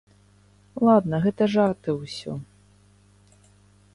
Ладна, 0.87 1.15
гэта 1.25 1.43
жарты 1.57 1.95
ўсё. 1.99 2.31